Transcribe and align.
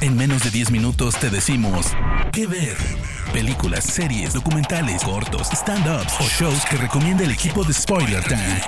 En 0.00 0.16
menos 0.16 0.44
de 0.44 0.50
10 0.50 0.70
minutos 0.70 1.18
te 1.18 1.30
decimos 1.30 1.86
qué 2.32 2.46
ver. 2.46 2.76
Películas, 3.32 3.84
series, 3.84 4.34
documentales, 4.34 5.02
cortos, 5.02 5.48
stand-ups 5.52 6.14
o 6.20 6.24
shows 6.24 6.64
que 6.70 6.76
recomienda 6.76 7.24
el 7.24 7.30
equipo 7.30 7.64
de 7.64 7.72
Spoiler 7.72 8.22
Time. 8.24 8.60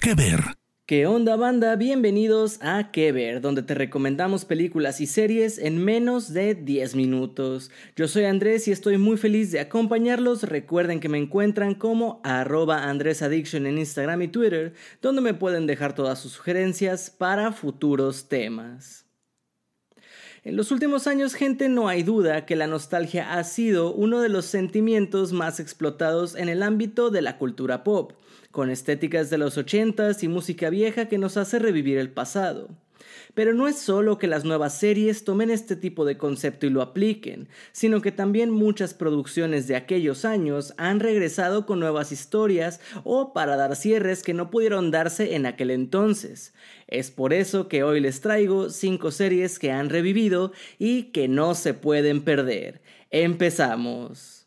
¿Qué 0.00 0.14
ver? 0.14 0.40
¿Qué 0.86 1.06
onda 1.06 1.36
banda? 1.36 1.76
Bienvenidos 1.76 2.60
a 2.62 2.90
Que 2.90 3.12
Ver, 3.12 3.42
donde 3.42 3.62
te 3.62 3.74
recomendamos 3.74 4.46
películas 4.46 5.02
y 5.02 5.06
series 5.06 5.58
en 5.58 5.84
menos 5.84 6.32
de 6.32 6.54
10 6.54 6.94
minutos. 6.94 7.70
Yo 7.94 8.08
soy 8.08 8.24
Andrés 8.24 8.66
y 8.68 8.72
estoy 8.72 8.96
muy 8.96 9.18
feliz 9.18 9.52
de 9.52 9.60
acompañarlos. 9.60 10.44
Recuerden 10.44 11.00
que 11.00 11.10
me 11.10 11.18
encuentran 11.18 11.74
como 11.74 12.22
arroba 12.24 12.84
AndrésAddiction 12.84 13.66
en 13.66 13.76
Instagram 13.76 14.22
y 14.22 14.28
Twitter, 14.28 14.72
donde 15.02 15.20
me 15.20 15.34
pueden 15.34 15.66
dejar 15.66 15.94
todas 15.94 16.20
sus 16.20 16.32
sugerencias 16.32 17.10
para 17.10 17.52
futuros 17.52 18.30
temas. 18.30 19.07
En 20.44 20.56
los 20.56 20.70
últimos 20.70 21.06
años, 21.06 21.34
gente, 21.34 21.68
no 21.68 21.88
hay 21.88 22.02
duda 22.02 22.46
que 22.46 22.54
la 22.54 22.66
nostalgia 22.66 23.34
ha 23.34 23.44
sido 23.44 23.92
uno 23.92 24.20
de 24.20 24.28
los 24.28 24.44
sentimientos 24.44 25.32
más 25.32 25.58
explotados 25.58 26.36
en 26.36 26.48
el 26.48 26.62
ámbito 26.62 27.10
de 27.10 27.22
la 27.22 27.38
cultura 27.38 27.82
pop, 27.82 28.12
con 28.50 28.70
estéticas 28.70 29.30
de 29.30 29.38
los 29.38 29.58
80s 29.58 30.22
y 30.22 30.28
música 30.28 30.70
vieja 30.70 31.06
que 31.06 31.18
nos 31.18 31.36
hace 31.36 31.58
revivir 31.58 31.98
el 31.98 32.10
pasado. 32.10 32.68
Pero 33.34 33.54
no 33.54 33.68
es 33.68 33.78
solo 33.78 34.18
que 34.18 34.26
las 34.26 34.44
nuevas 34.44 34.78
series 34.78 35.24
tomen 35.24 35.50
este 35.50 35.76
tipo 35.76 36.04
de 36.04 36.18
concepto 36.18 36.66
y 36.66 36.70
lo 36.70 36.82
apliquen, 36.82 37.48
sino 37.72 38.00
que 38.00 38.12
también 38.12 38.50
muchas 38.50 38.94
producciones 38.94 39.66
de 39.68 39.76
aquellos 39.76 40.24
años 40.24 40.74
han 40.76 41.00
regresado 41.00 41.66
con 41.66 41.80
nuevas 41.80 42.12
historias 42.12 42.80
o 43.04 43.32
para 43.32 43.56
dar 43.56 43.76
cierres 43.76 44.22
que 44.22 44.34
no 44.34 44.50
pudieron 44.50 44.90
darse 44.90 45.34
en 45.34 45.46
aquel 45.46 45.70
entonces. 45.70 46.52
Es 46.86 47.10
por 47.10 47.32
eso 47.32 47.68
que 47.68 47.82
hoy 47.82 48.00
les 48.00 48.20
traigo 48.20 48.70
5 48.70 49.10
series 49.10 49.58
que 49.58 49.72
han 49.72 49.90
revivido 49.90 50.52
y 50.78 51.04
que 51.04 51.28
no 51.28 51.54
se 51.54 51.74
pueden 51.74 52.22
perder. 52.22 52.80
Empezamos. 53.10 54.37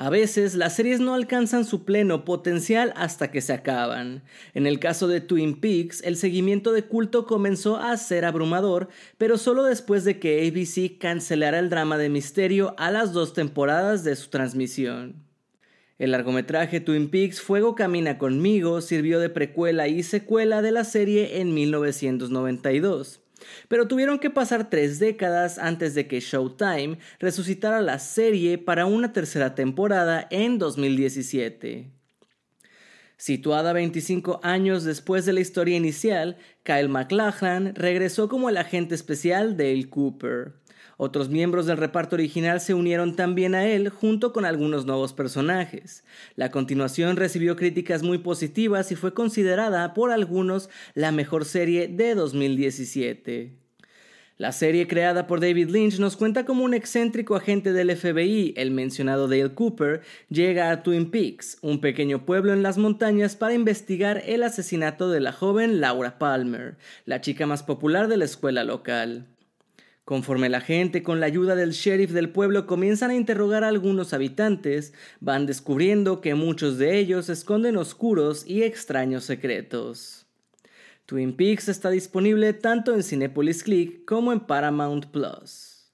A 0.00 0.08
veces 0.08 0.54
las 0.54 0.76
series 0.76 0.98
no 0.98 1.12
alcanzan 1.12 1.66
su 1.66 1.84
pleno 1.84 2.24
potencial 2.24 2.94
hasta 2.96 3.30
que 3.30 3.42
se 3.42 3.52
acaban. 3.52 4.22
En 4.54 4.66
el 4.66 4.78
caso 4.78 5.08
de 5.08 5.20
Twin 5.20 5.60
Peaks, 5.60 6.02
el 6.02 6.16
seguimiento 6.16 6.72
de 6.72 6.84
culto 6.84 7.26
comenzó 7.26 7.76
a 7.76 7.94
ser 7.98 8.24
abrumador, 8.24 8.88
pero 9.18 9.36
solo 9.36 9.62
después 9.62 10.04
de 10.04 10.18
que 10.18 10.48
ABC 10.48 10.96
cancelara 10.98 11.58
el 11.58 11.68
drama 11.68 11.98
de 11.98 12.08
misterio 12.08 12.74
a 12.78 12.90
las 12.90 13.12
dos 13.12 13.34
temporadas 13.34 14.02
de 14.02 14.16
su 14.16 14.30
transmisión. 14.30 15.16
El 15.98 16.12
largometraje 16.12 16.80
Twin 16.80 17.10
Peaks 17.10 17.42
Fuego 17.42 17.74
Camina 17.74 18.16
conmigo 18.16 18.80
sirvió 18.80 19.20
de 19.20 19.28
precuela 19.28 19.86
y 19.86 20.02
secuela 20.02 20.62
de 20.62 20.72
la 20.72 20.84
serie 20.84 21.42
en 21.42 21.52
1992. 21.52 23.20
Pero 23.68 23.88
tuvieron 23.88 24.18
que 24.18 24.30
pasar 24.30 24.70
tres 24.70 24.98
décadas 24.98 25.58
antes 25.58 25.94
de 25.94 26.06
que 26.06 26.20
Showtime 26.20 26.98
resucitara 27.18 27.80
la 27.80 27.98
serie 27.98 28.58
para 28.58 28.86
una 28.86 29.12
tercera 29.12 29.54
temporada 29.54 30.26
en 30.30 30.58
2017. 30.58 31.90
Situada 33.20 33.74
25 33.74 34.40
años 34.42 34.84
después 34.84 35.26
de 35.26 35.34
la 35.34 35.40
historia 35.40 35.76
inicial, 35.76 36.38
Kyle 36.62 36.88
MacLachlan 36.88 37.74
regresó 37.74 38.30
como 38.30 38.48
el 38.48 38.56
agente 38.56 38.94
especial 38.94 39.58
Dale 39.58 39.90
Cooper. 39.90 40.54
Otros 40.96 41.28
miembros 41.28 41.66
del 41.66 41.76
reparto 41.76 42.16
original 42.16 42.60
se 42.60 42.74
unieron 42.74 43.16
también 43.16 43.54
a 43.54 43.66
él 43.66 43.88
junto 43.88 44.32
con 44.32 44.44
algunos 44.44 44.84
nuevos 44.86 45.12
personajes. 45.12 46.04
La 46.36 46.50
continuación 46.50 47.16
recibió 47.16 47.56
críticas 47.56 48.02
muy 48.02 48.18
positivas 48.18 48.92
y 48.92 48.96
fue 48.96 49.14
considerada 49.14 49.94
por 49.94 50.10
algunos 50.10 50.68
la 50.94 51.12
mejor 51.12 51.44
serie 51.44 51.88
de 51.88 52.14
2017. 52.14 53.60
La 54.40 54.52
serie 54.52 54.88
creada 54.88 55.26
por 55.26 55.38
David 55.38 55.68
Lynch 55.68 55.98
nos 55.98 56.16
cuenta 56.16 56.46
cómo 56.46 56.64
un 56.64 56.72
excéntrico 56.72 57.36
agente 57.36 57.74
del 57.74 57.94
FBI, 57.94 58.54
el 58.56 58.70
mencionado 58.70 59.28
Dale 59.28 59.52
Cooper, 59.52 60.00
llega 60.30 60.70
a 60.70 60.82
Twin 60.82 61.10
Peaks, 61.10 61.58
un 61.60 61.82
pequeño 61.82 62.24
pueblo 62.24 62.54
en 62.54 62.62
las 62.62 62.78
montañas, 62.78 63.36
para 63.36 63.52
investigar 63.52 64.22
el 64.24 64.42
asesinato 64.42 65.10
de 65.10 65.20
la 65.20 65.32
joven 65.32 65.82
Laura 65.82 66.18
Palmer, 66.18 66.78
la 67.04 67.20
chica 67.20 67.46
más 67.46 67.62
popular 67.62 68.08
de 68.08 68.16
la 68.16 68.24
escuela 68.24 68.64
local. 68.64 69.26
Conforme 70.10 70.48
la 70.48 70.60
gente, 70.60 71.04
con 71.04 71.20
la 71.20 71.26
ayuda 71.26 71.54
del 71.54 71.70
sheriff 71.70 72.10
del 72.10 72.30
pueblo, 72.30 72.66
comienzan 72.66 73.12
a 73.12 73.14
interrogar 73.14 73.62
a 73.62 73.68
algunos 73.68 74.12
habitantes, 74.12 74.92
van 75.20 75.46
descubriendo 75.46 76.20
que 76.20 76.34
muchos 76.34 76.78
de 76.78 76.98
ellos 76.98 77.28
esconden 77.28 77.76
oscuros 77.76 78.44
y 78.44 78.64
extraños 78.64 79.22
secretos. 79.22 80.26
Twin 81.06 81.36
Peaks 81.36 81.68
está 81.68 81.90
disponible 81.90 82.52
tanto 82.54 82.92
en 82.92 83.04
Cinepolis 83.04 83.62
Click 83.62 84.04
como 84.04 84.32
en 84.32 84.40
Paramount 84.40 85.06
Plus. 85.12 85.92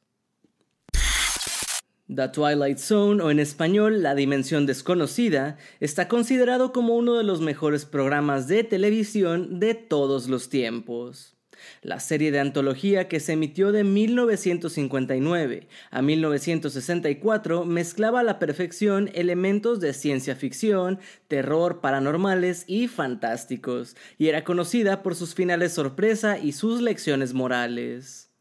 The 2.08 2.28
Twilight 2.28 2.78
Zone, 2.78 3.22
o 3.22 3.30
en 3.30 3.38
español 3.38 4.02
La 4.02 4.14
Dimensión 4.14 4.64
Desconocida, 4.64 5.58
está 5.78 6.08
considerado 6.08 6.72
como 6.72 6.96
uno 6.96 7.16
de 7.16 7.24
los 7.24 7.42
mejores 7.42 7.84
programas 7.84 8.48
de 8.48 8.64
televisión 8.64 9.60
de 9.60 9.74
todos 9.74 10.26
los 10.26 10.48
tiempos. 10.48 11.35
La 11.82 12.00
serie 12.00 12.30
de 12.30 12.40
antología 12.40 13.08
que 13.08 13.20
se 13.20 13.32
emitió 13.32 13.72
de 13.72 13.84
1959 13.84 15.68
a 15.90 16.02
1964 16.02 17.64
mezclaba 17.64 18.20
a 18.20 18.24
la 18.24 18.38
perfección 18.38 19.10
elementos 19.14 19.80
de 19.80 19.92
ciencia 19.92 20.36
ficción, 20.36 20.98
terror, 21.28 21.80
paranormales 21.80 22.64
y 22.66 22.88
fantásticos, 22.88 23.96
y 24.18 24.28
era 24.28 24.44
conocida 24.44 25.02
por 25.02 25.14
sus 25.14 25.34
finales 25.34 25.72
sorpresa 25.72 26.38
y 26.38 26.52
sus 26.52 26.80
lecciones 26.80 27.34
morales. 27.34 28.35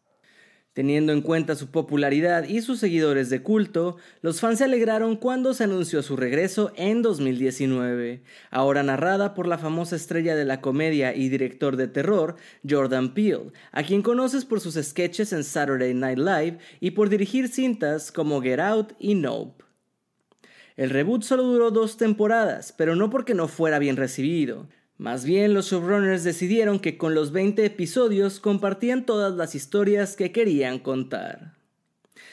Teniendo 0.76 1.14
en 1.14 1.22
cuenta 1.22 1.56
su 1.56 1.68
popularidad 1.68 2.44
y 2.44 2.60
sus 2.60 2.82
seguidores 2.82 3.30
de 3.30 3.42
culto, 3.42 3.96
los 4.22 4.42
fans 4.42 4.58
se 4.58 4.66
alegraron 4.66 5.16
cuando 5.16 5.54
se 5.54 5.64
anunció 5.64 6.04
su 6.04 6.18
regreso 6.18 6.74
en 6.76 7.02
2019, 7.02 8.22
ahora 8.52 8.84
narrada 8.84 9.34
por 9.34 9.48
la 9.48 9.58
famosa 9.58 9.96
estrella 9.96 10.36
de 10.36 10.44
la 10.44 10.60
comedia 10.60 11.16
y 11.16 11.30
director 11.30 11.78
de 11.78 11.88
terror, 11.88 12.36
Jordan 12.70 13.14
Peele, 13.14 13.54
a 13.72 13.84
quien 13.84 14.02
conoces 14.02 14.44
por 14.44 14.60
sus 14.60 14.76
sketches 14.76 15.32
en 15.32 15.46
Saturday 15.46 15.94
Night 15.94 16.20
Live 16.20 16.58
y 16.82 16.92
por 16.92 17.08
dirigir 17.08 17.48
cintas 17.48 18.12
como 18.12 18.42
Get 18.42 18.60
Out 18.60 18.96
y 19.00 19.16
Nope. 19.16 19.64
El 20.76 20.90
reboot 20.90 21.24
solo 21.24 21.44
duró 21.44 21.72
dos 21.72 21.96
temporadas, 21.96 22.74
pero 22.74 22.98
no 22.98 23.10
porque 23.10 23.34
no 23.34 23.48
fuera 23.48 23.80
bien 23.80 23.96
recibido. 23.96 24.68
Más 24.98 25.26
bien, 25.26 25.54
los 25.54 25.72
showrunners 25.72 26.24
decidieron 26.24 26.80
que 26.80 26.98
con 26.98 27.16
los 27.16 27.32
20 27.32 27.66
episodios 27.66 28.40
compartían 28.40 29.06
todas 29.06 29.34
las 29.34 29.54
historias 29.54 30.16
que 30.16 30.32
querían 30.32 30.80
contar. 30.80 31.56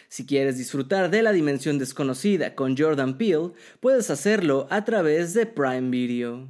Si 0.08 0.26
quieres 0.26 0.58
disfrutar 0.58 1.10
de 1.10 1.22
la 1.22 1.32
dimensión 1.32 1.78
desconocida 1.78 2.54
con 2.54 2.76
Jordan 2.76 3.18
Peele, 3.18 3.52
puedes 3.80 4.10
hacerlo 4.10 4.68
a 4.70 4.84
través 4.84 5.34
de 5.34 5.46
Prime 5.46 5.90
Video. 5.90 6.48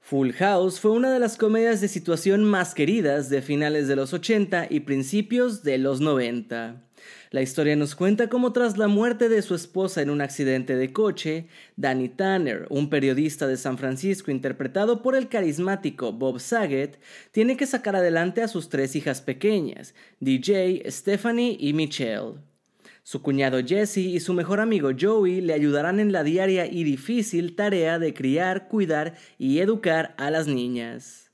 Full 0.00 0.32
House 0.32 0.78
fue 0.78 0.92
una 0.92 1.12
de 1.12 1.18
las 1.18 1.36
comedias 1.36 1.80
de 1.80 1.88
situación 1.88 2.44
más 2.44 2.74
queridas 2.74 3.28
de 3.30 3.42
finales 3.42 3.88
de 3.88 3.96
los 3.96 4.12
80 4.12 4.66
y 4.68 4.80
principios 4.80 5.62
de 5.62 5.78
los 5.78 6.00
90. 6.00 6.85
La 7.30 7.42
historia 7.42 7.76
nos 7.76 7.94
cuenta 7.94 8.28
cómo 8.28 8.52
tras 8.52 8.78
la 8.78 8.88
muerte 8.88 9.28
de 9.28 9.42
su 9.42 9.54
esposa 9.54 10.02
en 10.02 10.10
un 10.10 10.20
accidente 10.20 10.76
de 10.76 10.92
coche, 10.92 11.48
Danny 11.76 12.08
Tanner, 12.08 12.66
un 12.70 12.88
periodista 12.88 13.46
de 13.46 13.56
San 13.56 13.78
Francisco 13.78 14.30
interpretado 14.30 15.02
por 15.02 15.16
el 15.16 15.28
carismático 15.28 16.12
Bob 16.12 16.40
Saget, 16.40 16.98
tiene 17.32 17.56
que 17.56 17.66
sacar 17.66 17.96
adelante 17.96 18.42
a 18.42 18.48
sus 18.48 18.68
tres 18.68 18.96
hijas 18.96 19.20
pequeñas, 19.20 19.94
DJ, 20.20 20.90
Stephanie 20.90 21.56
y 21.58 21.72
Michelle. 21.72 22.34
Su 23.02 23.22
cuñado 23.22 23.60
Jesse 23.64 23.98
y 23.98 24.18
su 24.18 24.34
mejor 24.34 24.58
amigo 24.58 24.90
Joey 24.98 25.40
le 25.40 25.52
ayudarán 25.52 26.00
en 26.00 26.10
la 26.10 26.24
diaria 26.24 26.66
y 26.66 26.82
difícil 26.82 27.54
tarea 27.54 28.00
de 28.00 28.12
criar, 28.12 28.66
cuidar 28.66 29.14
y 29.38 29.60
educar 29.60 30.14
a 30.18 30.30
las 30.32 30.48
niñas. 30.48 31.30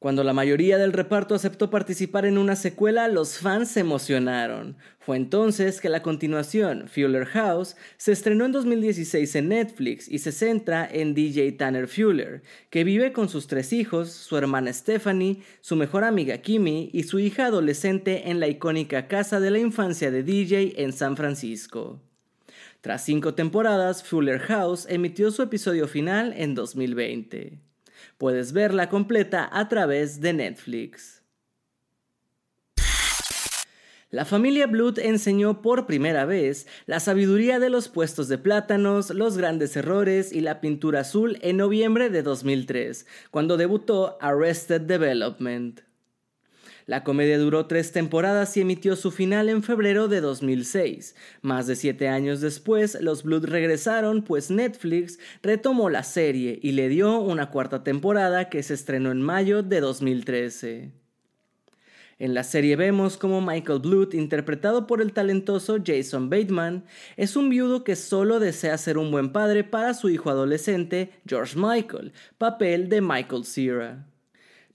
Cuando 0.00 0.24
la 0.24 0.32
mayoría 0.32 0.78
del 0.78 0.94
reparto 0.94 1.34
aceptó 1.34 1.68
participar 1.68 2.24
en 2.24 2.38
una 2.38 2.56
secuela, 2.56 3.06
los 3.06 3.36
fans 3.36 3.72
se 3.72 3.80
emocionaron. 3.80 4.78
Fue 4.98 5.18
entonces 5.18 5.78
que 5.78 5.90
la 5.90 6.00
continuación, 6.00 6.88
Fuller 6.88 7.26
House, 7.26 7.76
se 7.98 8.12
estrenó 8.12 8.46
en 8.46 8.52
2016 8.52 9.34
en 9.36 9.48
Netflix 9.50 10.08
y 10.08 10.20
se 10.20 10.32
centra 10.32 10.88
en 10.90 11.12
DJ 11.12 11.52
Tanner 11.52 11.86
Fuller, 11.86 12.40
que 12.70 12.82
vive 12.82 13.12
con 13.12 13.28
sus 13.28 13.46
tres 13.46 13.74
hijos, 13.74 14.10
su 14.10 14.38
hermana 14.38 14.72
Stephanie, 14.72 15.42
su 15.60 15.76
mejor 15.76 16.04
amiga 16.04 16.38
Kimmy 16.38 16.88
y 16.94 17.02
su 17.02 17.18
hija 17.18 17.44
adolescente 17.44 18.30
en 18.30 18.40
la 18.40 18.48
icónica 18.48 19.06
casa 19.06 19.38
de 19.38 19.50
la 19.50 19.58
infancia 19.58 20.10
de 20.10 20.22
DJ 20.22 20.82
en 20.82 20.94
San 20.94 21.14
Francisco. 21.14 22.00
Tras 22.80 23.04
cinco 23.04 23.34
temporadas, 23.34 24.02
Fuller 24.02 24.38
House 24.38 24.86
emitió 24.88 25.30
su 25.30 25.42
episodio 25.42 25.86
final 25.86 26.32
en 26.38 26.54
2020. 26.54 27.69
Puedes 28.18 28.52
verla 28.52 28.88
completa 28.88 29.48
a 29.52 29.68
través 29.68 30.20
de 30.20 30.32
Netflix. 30.32 31.20
La 34.12 34.24
familia 34.24 34.66
Blood 34.66 34.98
enseñó 34.98 35.62
por 35.62 35.86
primera 35.86 36.24
vez 36.24 36.66
la 36.86 36.98
sabiduría 36.98 37.60
de 37.60 37.70
los 37.70 37.88
puestos 37.88 38.26
de 38.26 38.38
plátanos, 38.38 39.10
los 39.10 39.38
grandes 39.38 39.76
errores 39.76 40.32
y 40.32 40.40
la 40.40 40.60
pintura 40.60 41.02
azul 41.02 41.38
en 41.42 41.58
noviembre 41.58 42.10
de 42.10 42.24
2003, 42.24 43.06
cuando 43.30 43.56
debutó 43.56 44.18
Arrested 44.20 44.80
Development. 44.80 45.82
La 46.90 47.04
comedia 47.04 47.38
duró 47.38 47.66
tres 47.66 47.92
temporadas 47.92 48.56
y 48.56 48.62
emitió 48.62 48.96
su 48.96 49.12
final 49.12 49.48
en 49.48 49.62
febrero 49.62 50.08
de 50.08 50.20
2006. 50.20 51.14
Más 51.40 51.68
de 51.68 51.76
siete 51.76 52.08
años 52.08 52.40
después, 52.40 53.00
los 53.00 53.22
Blood 53.22 53.44
regresaron, 53.44 54.22
pues 54.24 54.50
Netflix 54.50 55.20
retomó 55.40 55.88
la 55.88 56.02
serie 56.02 56.58
y 56.60 56.72
le 56.72 56.88
dio 56.88 57.20
una 57.20 57.50
cuarta 57.50 57.84
temporada 57.84 58.48
que 58.48 58.64
se 58.64 58.74
estrenó 58.74 59.12
en 59.12 59.22
mayo 59.22 59.62
de 59.62 59.78
2013. 59.78 60.90
En 62.18 62.34
la 62.34 62.42
serie 62.42 62.74
vemos 62.74 63.16
como 63.16 63.40
Michael 63.40 63.78
Blood, 63.78 64.14
interpretado 64.14 64.88
por 64.88 65.00
el 65.00 65.12
talentoso 65.12 65.76
Jason 65.86 66.28
Bateman, 66.28 66.86
es 67.16 67.36
un 67.36 67.50
viudo 67.50 67.84
que 67.84 67.94
solo 67.94 68.40
desea 68.40 68.76
ser 68.78 68.98
un 68.98 69.12
buen 69.12 69.30
padre 69.30 69.62
para 69.62 69.94
su 69.94 70.08
hijo 70.08 70.28
adolescente, 70.28 71.12
George 71.24 71.56
Michael, 71.56 72.12
papel 72.36 72.88
de 72.88 73.00
Michael 73.00 73.44
Cera. 73.44 74.09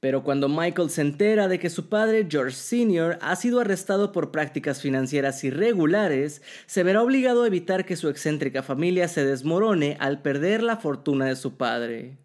Pero 0.06 0.22
cuando 0.22 0.48
Michael 0.48 0.92
se 0.92 1.02
entera 1.02 1.48
de 1.48 1.58
que 1.58 1.72
su 1.72 1.90
padre 1.90 2.28
George 2.30 2.56
Sr. 2.56 3.18
ha 3.22 3.36
sido 3.36 3.60
arrestado 3.60 4.12
por 4.12 4.30
prácticas 4.30 4.80
financieras 4.80 5.44
irregulares, 5.44 6.44
se 6.68 6.84
verá 6.84 7.02
obligado 7.02 7.42
a 7.42 7.48
evitar 7.48 7.86
que 7.86 7.96
su 7.96 8.08
excéntrica 8.08 8.62
familia 8.62 9.08
se 9.08 9.26
desmorone 9.26 9.98
al 10.00 10.22
perder 10.22 10.62
la 10.62 10.78
fortuna 10.78 11.26
de 11.26 11.36
su 11.36 11.58
padre. 11.58 12.20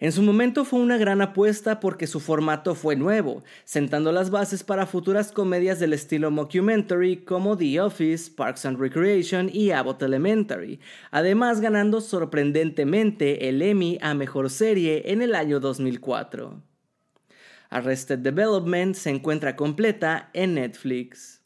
En 0.00 0.12
su 0.12 0.20
momento 0.20 0.66
fue 0.66 0.80
una 0.80 0.98
gran 0.98 1.22
apuesta 1.22 1.80
porque 1.80 2.06
su 2.06 2.20
formato 2.20 2.74
fue 2.74 2.94
nuevo, 2.94 3.42
sentando 3.64 4.12
las 4.12 4.28
bases 4.28 4.62
para 4.62 4.84
futuras 4.84 5.32
comedias 5.32 5.80
del 5.80 5.94
estilo 5.94 6.30
mockumentary 6.30 7.24
como 7.24 7.56
The 7.56 7.80
Office, 7.80 8.30
Parks 8.36 8.66
and 8.66 8.78
Recreation 8.78 9.48
y 9.50 9.70
Abbott 9.70 10.02
Elementary, 10.02 10.78
además 11.10 11.62
ganando 11.62 12.02
sorprendentemente 12.02 13.48
el 13.48 13.62
Emmy 13.62 13.98
a 14.02 14.12
Mejor 14.12 14.50
Serie 14.50 15.04
en 15.06 15.22
el 15.22 15.34
año 15.34 15.58
2004. 15.58 16.71
Arrested 17.72 18.18
Development 18.18 18.94
se 18.94 19.10
encuentra 19.10 19.56
completa 19.56 20.30
en 20.34 20.54
Netflix. 20.54 21.42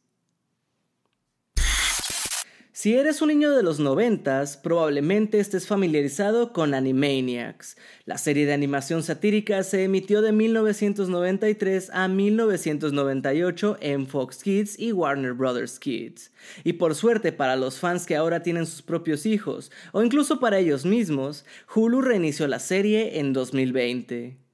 Si 2.72 2.94
eres 2.94 3.22
un 3.22 3.28
niño 3.28 3.52
de 3.52 3.62
los 3.62 3.80
noventas, 3.80 4.58
probablemente 4.58 5.38
estés 5.40 5.66
familiarizado 5.66 6.52
con 6.52 6.74
Animaniacs. 6.74 7.78
La 8.04 8.18
serie 8.18 8.44
de 8.44 8.52
animación 8.52 9.02
satírica 9.02 9.62
se 9.62 9.84
emitió 9.84 10.20
de 10.20 10.32
1993 10.32 11.90
a 11.94 12.06
1998 12.06 13.78
en 13.80 14.06
Fox 14.06 14.42
Kids 14.42 14.78
y 14.78 14.92
Warner 14.92 15.32
Bros. 15.32 15.78
Kids. 15.78 16.32
Y 16.64 16.74
por 16.74 16.94
suerte 16.94 17.32
para 17.32 17.56
los 17.56 17.78
fans 17.78 18.04
que 18.04 18.14
ahora 18.14 18.42
tienen 18.42 18.66
sus 18.66 18.82
propios 18.82 19.24
hijos, 19.24 19.72
o 19.92 20.02
incluso 20.02 20.38
para 20.38 20.58
ellos 20.58 20.84
mismos, 20.84 21.46
Hulu 21.74 22.02
reinició 22.02 22.46
la 22.46 22.58
serie 22.58 23.18
en 23.18 23.32
2020. 23.32 24.45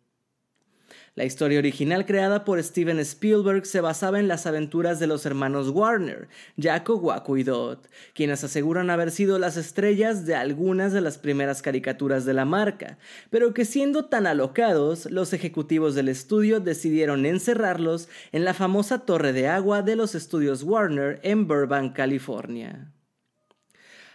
La 1.14 1.24
historia 1.26 1.58
original 1.58 2.06
creada 2.06 2.42
por 2.42 2.62
Steven 2.62 2.98
Spielberg 3.00 3.66
se 3.66 3.82
basaba 3.82 4.18
en 4.18 4.28
las 4.28 4.46
aventuras 4.46 4.98
de 4.98 5.06
los 5.06 5.26
hermanos 5.26 5.68
Warner, 5.68 6.28
Jaco, 6.58 6.96
Waco 6.96 7.36
y 7.36 7.42
Dot, 7.42 7.86
quienes 8.14 8.42
aseguran 8.44 8.88
haber 8.88 9.10
sido 9.10 9.38
las 9.38 9.58
estrellas 9.58 10.24
de 10.24 10.36
algunas 10.36 10.94
de 10.94 11.02
las 11.02 11.18
primeras 11.18 11.60
caricaturas 11.60 12.24
de 12.24 12.32
la 12.32 12.46
marca, 12.46 12.96
pero 13.28 13.52
que 13.52 13.66
siendo 13.66 14.06
tan 14.06 14.26
alocados, 14.26 15.04
los 15.10 15.34
ejecutivos 15.34 15.94
del 15.94 16.08
estudio 16.08 16.60
decidieron 16.60 17.26
encerrarlos 17.26 18.08
en 18.32 18.46
la 18.46 18.54
famosa 18.54 19.00
torre 19.00 19.34
de 19.34 19.48
agua 19.48 19.82
de 19.82 19.96
los 19.96 20.14
estudios 20.14 20.62
Warner 20.62 21.20
en 21.22 21.46
Burbank, 21.46 21.94
California. 21.94 22.90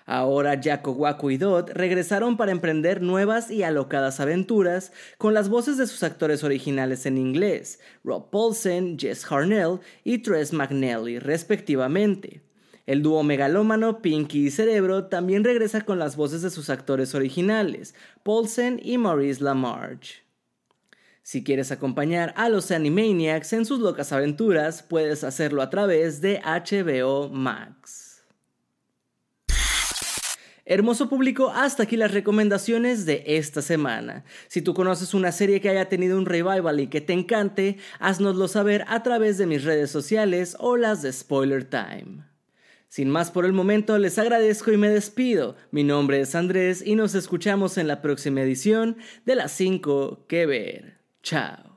Ahora 0.09 0.57
Jaco, 0.63 0.93
Waco 0.93 1.31
y 1.31 1.37
Dot 1.37 1.69
regresaron 1.71 2.37
para 2.37 2.53
emprender 2.53 3.01
nuevas 3.01 3.51
y 3.51 3.63
alocadas 3.63 4.21
aventuras 4.21 4.93
con 5.17 5.33
las 5.33 5.49
voces 5.49 5.77
de 5.77 5.85
sus 5.85 6.01
actores 6.01 6.45
originales 6.45 7.05
en 7.05 7.17
inglés, 7.17 7.81
Rob 8.05 8.29
Paulsen, 8.29 8.97
Jess 8.97 9.29
Harnell 9.29 9.81
y 10.05 10.19
Tress 10.19 10.53
McNally, 10.53 11.19
respectivamente. 11.19 12.41
El 12.85 13.03
dúo 13.03 13.21
megalómano 13.21 14.01
Pinky 14.01 14.47
y 14.47 14.49
Cerebro 14.49 15.07
también 15.07 15.43
regresa 15.43 15.81
con 15.81 15.99
las 15.99 16.15
voces 16.15 16.41
de 16.41 16.51
sus 16.51 16.69
actores 16.69 17.13
originales, 17.13 17.93
Paulsen 18.23 18.79
y 18.81 18.97
Maurice 18.97 19.43
LaMarche. 19.43 20.23
Si 21.21 21.43
quieres 21.43 21.73
acompañar 21.73 22.33
a 22.37 22.47
los 22.47 22.71
Animaniacs 22.71 23.51
en 23.51 23.65
sus 23.65 23.81
locas 23.81 24.13
aventuras, 24.13 24.83
puedes 24.83 25.25
hacerlo 25.25 25.61
a 25.61 25.69
través 25.69 26.21
de 26.21 26.39
HBO 26.45 27.27
Max. 27.27 28.06
Hermoso 30.69 31.07
público, 31.07 31.49
hasta 31.49 31.83
aquí 31.83 31.95
las 31.95 32.11
recomendaciones 32.11 33.05
de 33.05 33.23
esta 33.25 33.61
semana. 33.61 34.25
Si 34.49 34.61
tú 34.61 34.73
conoces 34.73 35.13
una 35.13 35.31
serie 35.31 35.61
que 35.61 35.69
haya 35.69 35.87
tenido 35.87 36.17
un 36.17 36.25
revival 36.25 36.81
y 36.81 36.87
que 36.87 36.99
te 36.99 37.13
encante, 37.13 37.77
haznoslo 37.99 38.49
saber 38.49 38.83
a 38.89 39.01
través 39.01 39.37
de 39.37 39.45
mis 39.45 39.63
redes 39.63 39.89
sociales 39.89 40.57
o 40.59 40.75
las 40.75 41.01
de 41.01 41.13
Spoiler 41.13 41.63
Time. 41.63 42.25
Sin 42.89 43.09
más 43.09 43.31
por 43.31 43.45
el 43.45 43.53
momento, 43.53 43.97
les 43.97 44.19
agradezco 44.19 44.73
y 44.73 44.77
me 44.77 44.89
despido. 44.89 45.55
Mi 45.71 45.85
nombre 45.85 46.19
es 46.19 46.35
Andrés 46.35 46.83
y 46.85 46.95
nos 46.95 47.15
escuchamos 47.15 47.77
en 47.77 47.87
la 47.87 48.01
próxima 48.01 48.41
edición 48.41 48.97
de 49.25 49.35
las 49.35 49.53
5 49.53 50.25
que 50.27 50.45
ver. 50.45 50.97
Chao. 51.23 51.76